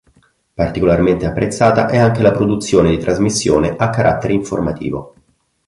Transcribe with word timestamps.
Particolarmente 0.55 1.27
apprezzata 1.27 1.87
è 1.87 1.99
anche 1.99 2.23
la 2.23 2.31
produzione 2.31 2.89
di 2.89 2.97
trasmissione 2.97 3.75
a 3.77 3.91
carattere 3.91 4.33
informativo. 4.33 5.13